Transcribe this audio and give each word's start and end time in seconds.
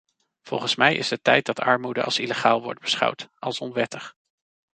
Volgens 0.41 0.75
mij 0.75 0.95
is 0.95 1.09
het 1.09 1.23
tijd 1.23 1.45
dat 1.45 1.59
armoede 1.59 2.03
als 2.03 2.19
illegaal 2.19 2.61
wordt 2.61 2.79
beschouwd, 2.81 3.29
als 3.39 3.59
onwettig. 3.59 4.15